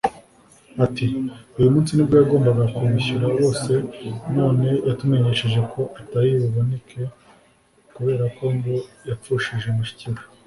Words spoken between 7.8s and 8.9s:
kubera ko ngo